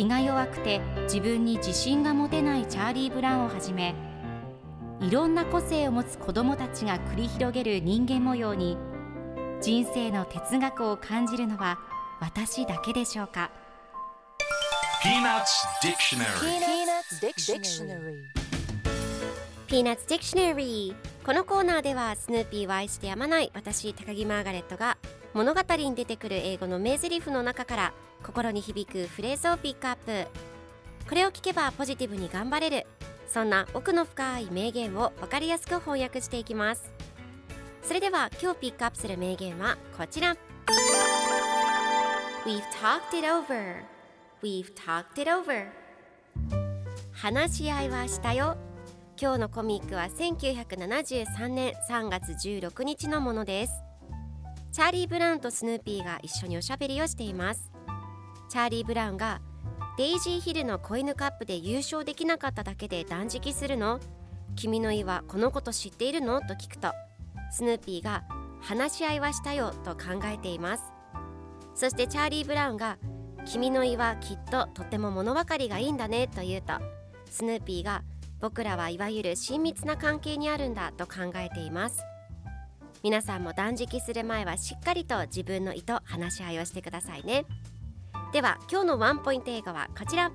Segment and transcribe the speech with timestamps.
[0.00, 3.94] 気が弱くて自分に自信が持てないチャーリー・ブラウンをはじめ
[4.98, 8.78] いろんな個性を持つ子どもたちが繰り広げる人間模様に
[9.60, 11.78] 人生の哲学を感じるのは
[12.18, 13.50] 私だけでしょうか
[15.02, 15.44] ？Peanuts
[15.82, 16.24] Dictionary.
[17.20, 18.40] Peanuts Dictionary.
[19.66, 24.98] Peanuts Dictionary このコーナーではスヌーピーを愛してやまない私高木マーガレットが
[25.32, 27.92] 物語に出てくる英語の名台詞の中から
[28.24, 30.28] 心に響くフレーズをピックアップ。
[31.08, 32.86] これを聞けばポジティブに頑張れる。
[33.28, 36.92] そんな奥の深い名言を分かりやすく翻訳していきます。
[37.82, 40.36] それでは今日ピックアップする名言はこちら。
[42.44, 43.84] We've talked it over.
[44.42, 45.68] We've talked it over.
[47.12, 48.56] 話し合いはしたよ。
[49.20, 53.89] 今日のコミックは1973年3月16日のものです。
[54.72, 57.72] チャーリー・ブラウンとスヌーピーが一緒におしゃべりをしています。
[58.48, 59.40] チャーリー・ブラウンが
[59.98, 63.98] デイジーヒルの子犬カップで優勝できなかっただけで断食するの？
[64.54, 66.40] 君の意はこのこと知っているの？
[66.40, 66.92] と聞くと
[67.50, 68.24] スヌーピーが
[68.60, 70.84] 話し合いはしたよと考えています。
[71.74, 72.98] そしてチャーリー・ブラウンが
[73.46, 76.74] 君の意はきっととても物分かりがいいんだねと言うと
[77.28, 78.04] スヌーピーが
[78.40, 82.04] 僕らはいわゆる親密な関係にあるんだと考えています。
[83.02, 87.46] 皆さんも断食する前はしっかりと自分の意と話し合いをしてくださいね。
[88.32, 90.30] では今日のワンポイント映画はこちら。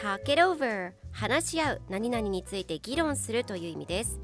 [0.00, 4.20] Talk it over 話し合う何々について議論するという意味です。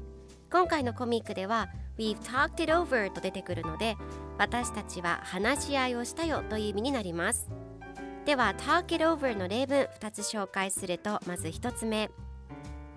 [0.51, 3.95] 今回のコミックでは We've talked it over と出てくるので
[4.37, 7.49] 私たちは話し合いをしたよという意味になります。
[8.25, 12.09] では Talk it over の例文2つ紹介するとまず1つ目。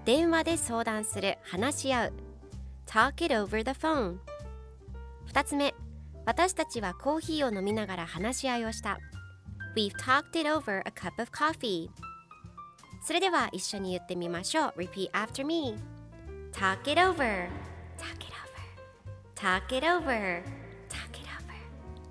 [0.04, 2.29] 電話で相談する話し合う。
[2.90, 4.18] Talk it over the phone
[5.32, 5.72] 2つ目
[6.26, 8.98] 私たちはコーヒーを飲みながら話し合いをした
[9.76, 11.88] We've talked it over a cup of coffee
[13.06, 15.76] それでは一緒に言ってみましょう Repeat after me
[16.50, 17.48] Talk it over
[17.96, 18.32] Talk it
[19.36, 20.42] over Talk it over
[20.88, 21.54] Talk it over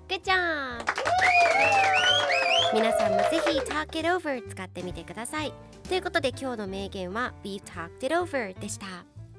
[0.08, 0.82] Good job!
[2.72, 5.52] 皆さんもぜひ Talk it over 使ってみてください
[5.86, 9.19] ということで今日の名言は We've talked it over でした